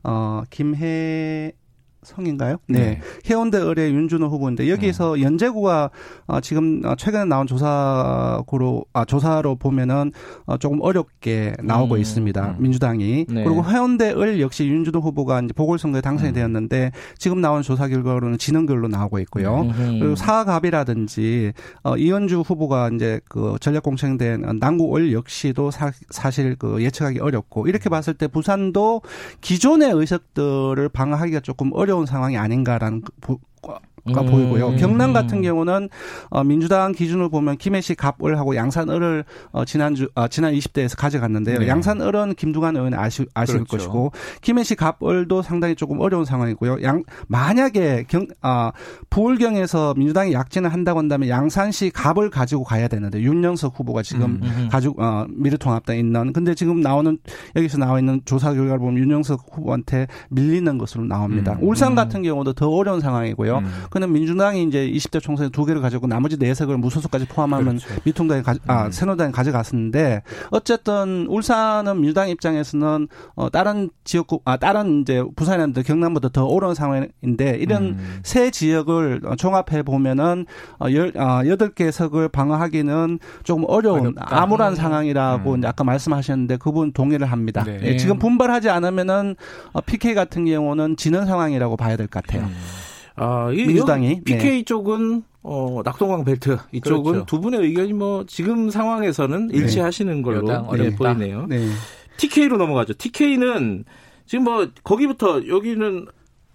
어, 0.02 0.42
김해 0.50 1.52
성인가요? 2.08 2.56
네. 2.66 2.78
네. 2.78 3.00
해운대 3.28 3.58
의뢰 3.58 3.90
윤준호 3.90 4.26
후보인데 4.26 4.68
여기서 4.70 5.14
음. 5.14 5.22
연제구가 5.22 5.90
어, 6.26 6.40
지금 6.40 6.82
어, 6.84 6.94
최근에 6.96 7.24
나온 7.26 7.46
조사고로 7.46 8.84
아 8.92 9.04
조사로 9.04 9.56
보면은 9.56 10.12
어, 10.46 10.56
조금 10.56 10.80
어렵게 10.80 11.54
나오고 11.62 11.96
음. 11.96 12.00
있습니다. 12.00 12.56
음. 12.58 12.62
민주당이 12.62 13.26
네. 13.28 13.44
그리고 13.44 13.64
해운대 13.64 14.12
을 14.12 14.40
역시 14.40 14.66
윤준호 14.66 15.00
후보가 15.00 15.42
이제 15.42 15.52
보궐선거에 15.52 16.00
당선이 16.00 16.30
음. 16.30 16.34
되었는데 16.34 16.92
지금 17.18 17.40
나온 17.40 17.62
조사 17.62 17.88
결과로는 17.88 18.38
지능결로 18.38 18.88
나오고 18.88 19.18
있고요. 19.20 19.60
음. 19.62 19.98
그리고 20.00 20.16
사갑이라든지 20.16 21.52
어, 21.82 21.96
이현주 21.96 22.40
후보가 22.40 22.90
이제 22.94 23.20
그 23.28 23.56
전략 23.60 23.82
공천된 23.82 24.58
남구 24.58 24.96
을 24.96 25.12
역시도 25.12 25.70
사, 25.70 25.92
사실 26.08 26.56
그 26.56 26.82
예측하기 26.82 27.20
어렵고 27.20 27.68
이렇게 27.68 27.90
봤을 27.90 28.14
때 28.14 28.26
부산도 28.26 29.02
기존의 29.42 29.90
의석들을 29.92 30.88
방어하기가 30.88 31.40
조금 31.40 31.70
어려 31.74 31.97
운 31.98 32.06
상황이 32.06 32.36
아닌가라는 32.36 33.02
그 34.12 34.20
음. 34.20 34.26
보이고요. 34.26 34.76
경남 34.76 35.12
같은 35.12 35.42
경우는 35.42 35.88
어, 36.30 36.44
민주당 36.44 36.92
기준으로 36.92 37.28
보면 37.30 37.56
김해시 37.56 37.94
갑을하고 37.94 38.56
양산을을 38.56 39.24
어, 39.52 39.64
지난주 39.64 40.08
어, 40.14 40.28
지난 40.28 40.52
20대에서 40.54 40.96
가져갔는데요. 40.98 41.60
네. 41.60 41.68
양산을은 41.68 42.34
김두관 42.34 42.76
의원 42.76 42.94
아시, 42.94 43.26
아실 43.34 43.56
그렇죠. 43.56 43.76
것이고 43.76 44.12
김해시 44.40 44.74
갑을도 44.74 45.42
상당히 45.42 45.74
조금 45.74 46.00
어려운 46.00 46.24
상황이고요. 46.24 46.82
양 46.82 47.02
만약에 47.26 48.04
경 48.08 48.26
아, 48.40 48.72
부울경에서 49.10 49.94
민주당이 49.96 50.32
약진을 50.32 50.72
한다고 50.72 50.98
한다면 50.98 51.28
양산시 51.28 51.90
갑을 51.90 52.30
가지고 52.30 52.64
가야 52.64 52.88
되는데 52.88 53.20
윤영석 53.20 53.78
후보가 53.78 54.02
지금 54.02 54.22
음, 54.22 54.40
음. 54.42 54.68
가지고 54.70 55.02
어, 55.02 55.26
미래통합당에 55.28 55.98
있는 55.98 56.32
근데 56.32 56.54
지금 56.54 56.80
나오는 56.80 57.18
여기서 57.56 57.78
나와 57.78 57.98
있는 57.98 58.20
조사 58.24 58.52
결과를 58.52 58.78
보면 58.78 58.98
윤영석 58.98 59.46
후보한테 59.52 60.06
밀리는 60.30 60.78
것으로 60.78 61.04
나옵니다. 61.04 61.58
음, 61.60 61.68
울산 61.68 61.92
음. 61.92 61.94
같은 61.94 62.22
경우도 62.22 62.52
더 62.52 62.68
어려운 62.68 63.00
상황이고요. 63.00 63.62
음. 63.98 64.08
그는 64.08 64.12
민주당이 64.12 64.62
이제 64.64 64.88
20대 64.90 65.20
총선에 65.20 65.48
두 65.50 65.64
개를 65.64 65.80
가지고 65.80 66.06
나머지 66.06 66.38
네 66.38 66.54
석을 66.54 66.76
무소속까지 66.78 67.26
포함하면 67.26 67.78
그렇죠. 67.78 68.00
미통당에 68.04 68.42
가, 68.42 68.54
아 68.66 68.86
음. 68.86 68.90
새누당에 68.92 69.32
가져갔었는데 69.32 70.22
어쨌든 70.50 71.26
울산은 71.28 72.00
민주당 72.00 72.28
입장에서는 72.28 73.08
어 73.34 73.50
다른 73.50 73.90
지역구 74.04 74.40
아 74.44 74.56
다른 74.56 75.00
이제 75.02 75.22
부산이나 75.34 75.82
경남보다 75.82 76.28
더 76.28 76.46
어려운 76.46 76.74
상황인데 76.74 77.56
이런 77.58 77.82
음. 77.82 78.20
세 78.22 78.50
지역을 78.50 79.22
종합해 79.36 79.82
보면은 79.82 80.46
어, 80.78 80.86
열, 80.92 81.08
어, 81.16 81.42
8개 81.42 81.90
석을 81.90 82.28
방어하기는 82.28 83.18
조금 83.42 83.64
어려운 83.66 84.00
어렵다. 84.00 84.26
암울한 84.30 84.72
음. 84.72 84.76
상황이라고 84.76 85.54
음. 85.54 85.62
아까 85.64 85.82
말씀하셨는데 85.84 86.58
그분 86.58 86.92
동의를 86.92 87.26
합니다. 87.26 87.64
네. 87.64 87.80
예, 87.82 87.96
지금 87.96 88.18
분발하지 88.18 88.70
않으면은 88.70 89.34
어, 89.72 89.80
PK 89.80 90.14
같은 90.14 90.44
경우는 90.44 90.96
지는 90.96 91.26
상황이라고 91.26 91.76
봐야 91.76 91.96
될 91.96 92.06
것 92.06 92.22
같아요. 92.24 92.44
음. 92.44 92.54
아, 93.18 93.50
이 93.52 93.64
민주당이 93.64 94.22
PK 94.25 94.50
네. 94.50 94.62
쪽은 94.64 95.22
어, 95.42 95.80
낙동강 95.84 96.25
벨트 96.25 96.58
이쪽은 96.72 97.12
그렇죠. 97.12 97.26
두 97.26 97.40
분의 97.40 97.60
의견이 97.60 97.92
뭐 97.92 98.25
지금 98.26 98.70
상황에서는 98.70 99.48
네. 99.48 99.56
일치하시는 99.58 100.22
걸로 100.22 100.42
네, 100.76 100.94
보이네요. 100.94 101.46
네. 101.46 101.68
TK로 102.18 102.56
넘어가죠. 102.56 102.94
TK는 102.94 103.84
지금 104.26 104.44
뭐 104.44 104.68
거기부터 104.82 105.46
여기는 105.46 106.06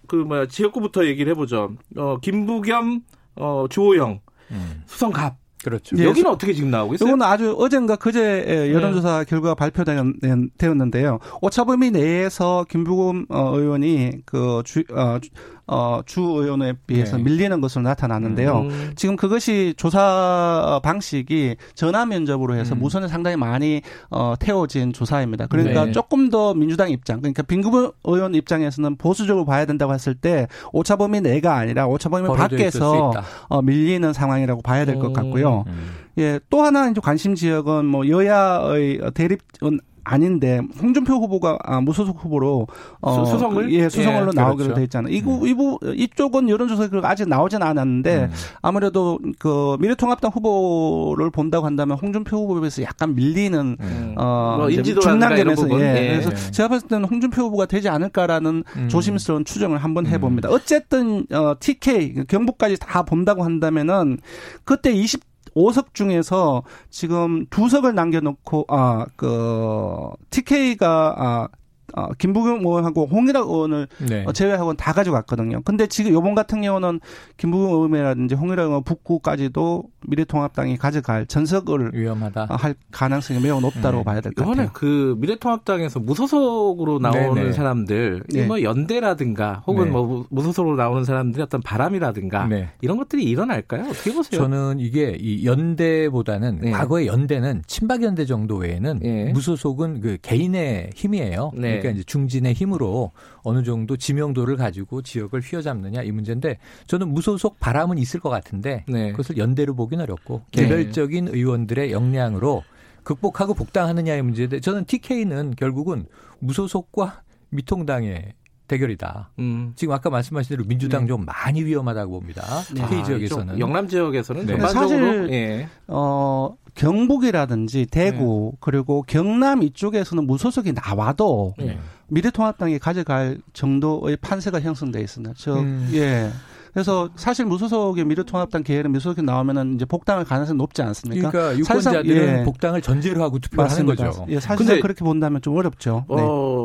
그 0.08 0.16
뭐야 0.16 0.48
지역구부터 0.48 1.06
얘기를 1.06 1.32
해보죠. 1.32 1.72
어, 1.98 2.18
김부겸, 2.22 3.02
어, 3.38 3.66
주호영, 3.70 4.20
음. 4.52 4.84
수성갑 4.86 5.38
그렇죠. 5.64 5.96
예, 5.98 6.04
여기는 6.04 6.30
어떻게 6.30 6.54
지금 6.54 6.70
나오고 6.70 6.96
있어요? 6.96 7.08
이건 7.08 7.22
아주 7.22 7.56
어젠가 7.58 7.96
그제 7.96 8.70
여론조사 8.74 9.20
네. 9.20 9.26
결과가 9.26 9.56
발표되었는데요. 9.56 11.20
오차범위 11.42 11.92
내에서 11.92 12.66
김부겸 12.70 13.28
어, 13.30 13.58
의원이 13.58 14.24
그 14.26 14.62
주, 14.66 14.84
어, 14.92 15.20
어, 15.66 16.02
주 16.06 16.22
의원에 16.22 16.74
비해서 16.86 17.18
네. 17.18 17.24
밀리는 17.24 17.62
것으로 17.62 17.84
나타났는데요. 17.84 18.60
음. 18.62 18.92
지금 18.96 19.16
그것이 19.16 19.74
조사 19.78 20.80
방식이 20.84 21.56
전화 21.74 22.06
면접으로 22.06 22.56
해서 22.56 22.76
음. 22.76 22.80
무선을 22.80 23.08
상당히 23.08 23.38
많이 23.38 23.82
어, 24.10 24.36
태워진 24.40 24.92
조사입니다. 24.92 25.48
그러니까 25.48 25.86
네. 25.86 25.92
조금 25.92 26.30
더 26.30 26.54
민주당 26.54 26.90
입장, 26.90 27.22
그러니까 27.22 27.44
빈구부 27.44 27.94
의원 28.04 28.36
입장에서는 28.36 28.98
보수적으로 28.98 29.46
봐야 29.46 29.66
된다고 29.66 29.94
했을 29.94 30.16
때 30.16 30.48
오차범위 30.74 31.22
내가 31.22 31.56
아니라 31.56 31.88
오차범위 31.88 32.28
밖에서 32.28 33.12
어, 33.48 33.62
밀리는 33.62 34.12
상황이라고 34.12 34.62
봐야 34.62 34.86
될 34.86 35.00
것 35.00 35.12
같고요. 35.14 35.64
음. 35.68 35.92
예, 36.20 36.40
또 36.50 36.62
하나 36.62 36.88
이제 36.90 37.02
관심 37.02 37.34
지역은 37.36 37.86
뭐 37.86 38.08
여야의 38.08 39.00
대립은 39.16 39.80
아닌데 40.04 40.62
홍준표 40.82 41.14
후보가 41.14 41.60
아, 41.64 41.82
무소속 41.82 42.24
후보로 42.24 42.68
어, 43.02 43.26
수 43.26 43.40
성을 43.40 43.72
예 43.72 43.88
수성을로 43.90 44.32
예, 44.34 44.36
나오기로 44.36 44.66
그렇죠. 44.66 44.74
돼 44.76 44.84
있잖아요. 44.84 45.14
이거 45.14 45.36
음. 45.36 45.48
이부 45.48 45.80
이쪽은 45.96 46.50
여론조사 46.50 46.90
결과 46.90 47.10
아직 47.10 47.28
나오진 47.28 47.62
않았는데 47.62 48.24
음. 48.26 48.32
아무래도 48.62 49.20
그 49.40 49.78
미래통합당 49.80 50.32
후보를 50.34 51.32
본다고 51.32 51.66
한다면 51.66 51.98
홍준표 51.98 52.38
후보에 52.38 52.60
비해서 52.62 52.84
약간 52.84 53.16
밀리는 53.16 53.78
음. 53.80 54.16
어뭐 54.18 54.70
중남점에서 54.70 55.70
예. 55.80 55.84
예. 55.84 56.10
그래서 56.12 56.32
예. 56.32 56.52
제가 56.52 56.70
봤을 56.70 56.88
때는 56.88 57.06
홍준표 57.06 57.44
후보가 57.44 57.66
되지 57.68 57.88
않을까라는 57.90 58.64
음. 58.76 58.90
조심스러운 58.90 59.46
추정을 59.46 59.78
한번 59.78 60.06
해봅니다. 60.06 60.50
음. 60.50 60.54
어쨌든 60.54 61.26
어, 61.32 61.56
TK 61.60 62.26
경북까지 62.28 62.78
다 62.80 63.04
본다고 63.04 63.44
한다면은 63.44 64.20
그때 64.66 64.92
20 64.92 65.33
5석 65.56 65.94
중에서 65.94 66.64
지금 66.90 67.46
두 67.50 67.70
석을 67.70 67.94
남겨놓고 67.96 68.66
아 68.70 69.06
그 69.16 70.10
TK가 70.30 71.16
아 71.18 71.48
어, 71.96 72.12
김부겸 72.18 72.60
의원하고 72.60 73.08
홍일학 73.08 73.48
의원을 73.48 73.88
네. 74.10 74.24
어, 74.28 74.32
제외하고는 74.32 74.78
다 74.78 74.94
가져갔거든요. 74.94 75.62
근데 75.64 75.88
지금 75.88 76.12
요번 76.12 76.36
같은 76.36 76.62
경우는 76.62 77.00
김부겸 77.38 77.70
의원이라든지 77.74 78.36
홍일학 78.36 78.68
의원 78.68 78.84
북구까지도 78.84 79.84
미래통합당이 80.08 80.78
가져갈 80.78 81.26
전석을 81.26 81.92
위험하다 81.94 82.48
어, 82.50 82.56
할 82.56 82.76
가능성이 82.92 83.40
매우 83.40 83.60
높다고 83.62 83.98
네. 84.00 84.04
봐야 84.04 84.22
될 84.22 84.34
것 84.34 84.46
같아요. 84.46 84.70
그 84.74 85.16
미래통합당에서 85.20 86.00
무소속으로 86.00 87.00
나오는 87.00 87.36
네네. 87.36 87.52
사람들, 87.54 88.24
네. 88.34 88.46
뭐 88.46 88.62
연대라든가 88.62 89.64
혹은 89.68 89.86
네. 89.86 89.92
뭐 89.92 90.26
무소속으로 90.30 90.76
나오는 90.76 91.04
사람들의 91.04 91.44
어떤 91.44 91.62
바람이라든가 91.62 92.48
네. 92.48 92.70
이런 92.82 92.98
것들이 92.98 93.24
일어날까요? 93.24 93.84
어떻게 93.90 94.14
보세요? 94.14 94.42
저는 94.42 94.80
이게 94.80 95.16
이 95.20 95.46
연대보다는 95.46 96.60
네. 96.62 96.72
과거의 96.72 97.08
연대는 97.08 97.64
친박 97.68 98.04
연대 98.04 98.26
정도 98.26 98.56
외에는 98.58 99.00
예. 99.04 99.26
무소속은 99.34 100.02
그 100.02 100.18
개인의 100.22 100.92
힘이에요. 100.96 101.52
네. 101.84 101.90
그러니까 101.90 102.00
이제 102.00 102.04
중진의 102.06 102.54
힘으로 102.54 103.12
어느 103.44 103.64
정도 103.64 103.98
지명도를 103.98 104.56
가지고 104.56 105.02
지역을 105.02 105.42
휘어잡느냐 105.42 106.04
이 106.04 106.12
문제인데 106.12 106.58
저는 106.88 107.10
무소속 107.10 107.60
바람은 107.60 107.98
있을 107.98 108.20
것 108.20 108.30
같은데 108.30 108.86
네. 108.88 109.12
그것을 109.12 109.38
연대로 109.38 109.76
보긴 109.76 110.02
어렵고 110.02 110.44
네. 110.54 110.64
개별적인 110.64 111.30
의원들의 111.30 111.92
역량으로 111.92 112.64
극복하고 113.04 113.54
복당하느냐의 113.54 114.22
문제인데 114.22 114.62
저는 114.62 114.86
TK는 114.86 115.56
결국은 115.58 116.06
무소속과 116.40 117.22
미통당의 117.50 118.34
대결이다. 118.68 119.32
음. 119.40 119.74
지금 119.76 119.94
아까 119.94 120.10
말씀하신 120.10 120.56
대로 120.56 120.66
민주당 120.66 121.02
네. 121.02 121.08
좀 121.10 121.26
많이 121.26 121.64
위험하다고 121.64 122.12
봅니다. 122.12 122.44
네. 122.74 122.82
TK 122.82 123.00
아, 123.00 123.04
지역에서는 123.04 123.60
영남 123.60 123.88
지역에서는 123.88 124.46
네. 124.46 124.58
사실 124.60 125.30
예. 125.32 125.68
어 125.88 126.56
경북이라든지 126.76 127.88
대구 127.92 128.52
네. 128.54 128.58
그리고 128.60 129.04
경남 129.08 129.64
이쪽에서는 129.64 130.26
무소속이 130.26 130.74
나와도 130.74 131.56
네. 131.58 131.78
미래통합당이 132.08 132.80
가져갈 132.80 133.38
정도의 133.54 134.18
판세가 134.18 134.62
형성돼 134.62 135.02
있습니다. 135.02 135.34
저 135.38 135.60
음. 135.60 135.90
예. 135.94 136.30
그래서 136.74 137.10
사실 137.16 137.46
무소속의 137.46 138.04
미래통합당 138.06 138.64
계열은 138.64 138.92
무소속이 138.92 139.22
나오면은 139.22 139.76
이제 139.76 139.86
복당할 139.86 140.26
가능성이 140.26 140.58
높지 140.58 140.82
않습니까? 140.82 141.30
그러니까 141.30 141.60
유권자들은 141.60 142.40
예. 142.40 142.44
복당을 142.44 142.82
전제로 142.82 143.22
하고 143.22 143.38
투표하는 143.38 143.86
거죠. 143.86 144.26
예, 144.30 144.40
사실 144.40 144.82
그렇게 144.82 145.06
본다면 145.06 145.42
좀 145.42 145.56
어렵죠. 145.56 146.06
네. 146.10 146.16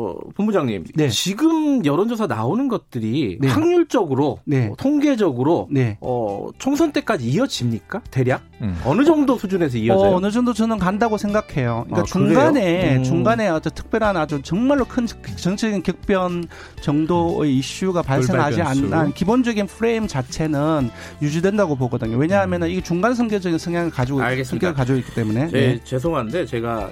어, 0.09 0.17
본부장님, 0.35 0.85
네. 0.95 1.09
지금 1.09 1.85
여론조사 1.85 2.27
나오는 2.27 2.67
것들이 2.67 3.37
네. 3.39 3.47
확률적으로, 3.47 4.39
네. 4.45 4.67
어, 4.67 4.75
통계적으로 4.77 5.67
네. 5.71 5.97
어, 6.01 6.47
총선 6.57 6.91
때까지 6.91 7.29
이어집니까? 7.29 8.01
대략 8.09 8.41
음. 8.61 8.75
어느 8.85 9.03
정도 9.03 9.37
수준에서 9.37 9.77
이어져요? 9.77 10.15
어, 10.15 10.19
느 10.19 10.31
정도 10.31 10.53
저는 10.53 10.77
간다고 10.77 11.17
생각해요. 11.17 11.85
그러니까 11.87 12.01
아, 12.01 12.03
중간에 12.03 12.97
음. 12.97 13.03
중간에 13.03 13.47
아주 13.47 13.69
특별한 13.69 14.17
아주 14.17 14.41
정말로 14.41 14.85
큰 14.85 15.05
정치적인 15.05 15.83
격변 15.83 16.47
정도의 16.81 17.57
이슈가 17.57 18.01
발생하지 18.01 18.61
않는 18.61 19.13
기본적인 19.13 19.67
프레임 19.67 20.07
자체는 20.07 20.89
유지된다고 21.21 21.75
보거든요. 21.75 22.17
왜냐하면 22.17 22.63
이 22.69 22.81
중간 22.81 23.13
선교적인 23.13 23.57
성향을 23.57 23.91
가지고 23.91 24.21
알겠습니다. 24.21 24.67
성격을 24.67 24.73
가지고 24.73 24.97
있기 24.99 25.13
때문에. 25.13 25.47
네, 25.47 25.51
네. 25.51 25.79
죄송한데 25.83 26.45
제가 26.45 26.91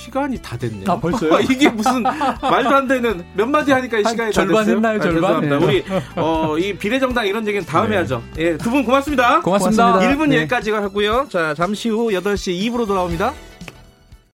시간이 0.00 0.40
다 0.40 0.56
됐네요. 0.56 0.84
아, 0.90 0.98
벌써요? 0.98 1.38
이게 1.50 1.68
무슨 1.68 2.02
말도 2.02 2.74
안 2.74 2.88
되는 2.88 3.24
몇 3.34 3.46
마디 3.46 3.70
하니까 3.72 3.98
이 3.98 4.04
시간이 4.04 4.32
다 4.32 4.40
절반 4.40 4.64
됐어요? 4.64 4.76
했나요? 4.76 4.98
아, 4.98 5.02
절반? 5.02 5.40
네. 5.48 5.56
우리 5.56 5.84
어, 6.16 6.56
이 6.58 6.72
비례정당 6.72 7.26
이런 7.26 7.46
얘기는 7.46 7.64
다음에 7.66 7.90
네. 7.90 7.96
하죠. 7.98 8.22
예, 8.38 8.56
두 8.56 8.70
분 8.70 8.84
고맙습니다. 8.84 9.40
고맙습니다. 9.42 9.98
1분 10.00 10.28
네. 10.28 10.36
여기까지가 10.38 10.82
하고요. 10.82 11.26
자, 11.28 11.54
잠시 11.54 11.88
후 11.88 12.08
8시 12.10 12.58
2부로 12.70 12.86
돌아옵니다. 12.86 13.32